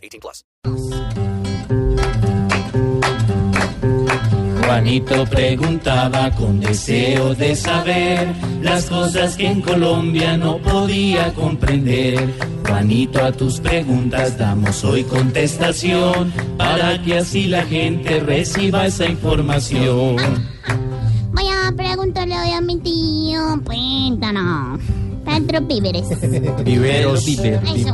[0.00, 0.44] 18 plus.
[4.70, 8.32] Juanito preguntaba con deseo de saber
[8.62, 12.32] las cosas que en Colombia no podía comprender.
[12.66, 20.16] Juanito, a tus preguntas damos hoy contestación para que así la gente reciba esa información.
[21.32, 23.60] Voy a preguntarle hoy a mi tío.
[23.64, 24.80] Cuéntanos.
[25.24, 26.08] Pedro Víveres.
[26.64, 27.26] Viveros.
[27.26, 27.42] Eso.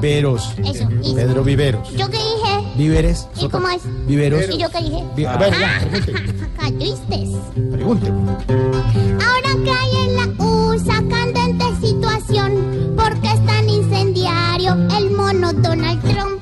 [0.00, 0.52] Viveros.
[0.64, 0.88] Eso.
[1.02, 1.90] ¿Y Pedro Viveros.
[1.96, 2.76] yo qué dije?
[2.76, 3.28] Víveres.
[3.40, 3.82] ¿Y cómo es?
[4.06, 4.44] Viveros.
[4.52, 5.04] ¿Y yo qué dije?
[5.16, 6.12] Vi- Bueno, ya, pregunte.
[7.72, 8.08] Pregunte.
[8.08, 16.02] Ahora que hay en la USA candente situación, porque es tan incendiario el mono Donald
[16.02, 16.40] Trump?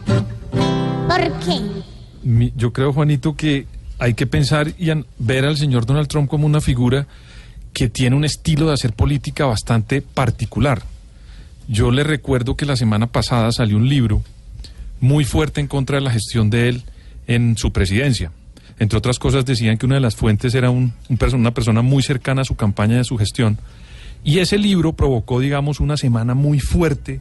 [1.09, 1.61] ¿Por qué?
[2.23, 3.67] Mi- yo creo, Juanito, que
[3.99, 7.07] hay que pensar y an- ver al señor Donald Trump como una figura
[7.75, 10.83] que tiene un estilo de hacer política bastante particular.
[11.69, 14.23] Yo le recuerdo que la semana pasada salió un libro
[15.01, 16.85] muy fuerte en contra de la gestión de él
[17.27, 18.33] en su presidencia.
[18.79, 22.45] Entre otras cosas decían que una de las fuentes era una persona muy cercana a
[22.45, 23.59] su campaña y a su gestión.
[24.25, 27.21] Y ese libro provocó, digamos, una semana muy fuerte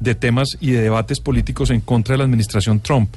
[0.00, 3.10] de temas y de debates políticos en contra de la administración Trump.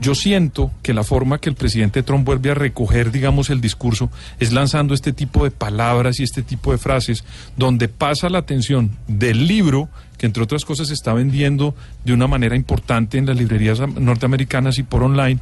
[0.00, 4.10] Yo siento que la forma que el presidente Trump vuelve a recoger, digamos, el discurso
[4.40, 7.24] es lanzando este tipo de palabras y este tipo de frases
[7.56, 12.26] donde pasa la atención del libro, que entre otras cosas se está vendiendo de una
[12.26, 15.38] manera importante en las librerías am- norteamericanas y por online,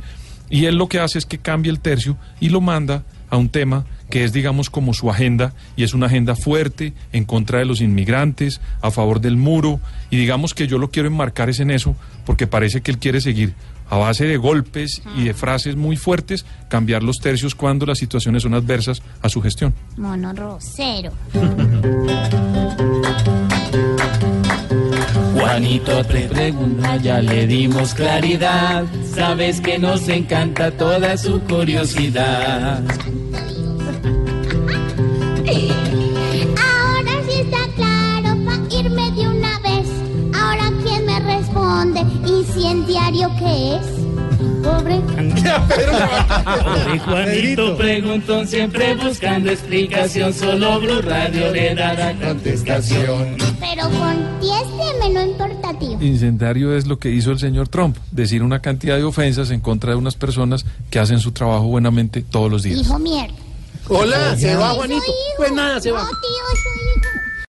[0.50, 3.48] y él lo que hace es que cambia el tercio y lo manda a un
[3.48, 7.64] tema que es, digamos, como su agenda, y es una agenda fuerte en contra de
[7.64, 11.70] los inmigrantes, a favor del muro, y digamos que yo lo quiero enmarcar es en
[11.70, 13.54] eso, porque parece que él quiere seguir
[13.88, 18.42] a base de golpes y de frases muy fuertes, cambiar los tercios cuando las situaciones
[18.42, 19.72] son adversas a su gestión.
[19.96, 21.12] Mono Rosero.
[25.32, 28.84] Juanito te pregunta, ya le dimos claridad.
[29.14, 32.82] Sabes que nos encanta toda su curiosidad.
[36.56, 39.88] Ahora sí está claro pa' irme de una vez.
[40.34, 44.02] Ahora quién me responde y si en diario qué es.
[44.62, 45.00] Pobre.
[45.00, 50.32] Pobre Juanito preguntón, siempre buscando explicación.
[50.32, 53.36] Solo Blue Radio le dará contestación.
[53.60, 56.00] Pero contésteme, no importa, tío.
[56.00, 59.90] Incendiario es lo que hizo el señor Trump, decir una cantidad de ofensas en contra
[59.92, 62.80] de unas personas que hacen su trabajo buenamente todos los días.
[62.80, 63.34] Hijo mierda.
[63.88, 65.04] Hola, se va Juanito.
[65.36, 66.02] Pues nada, se va.
[66.04, 66.41] No, tío, es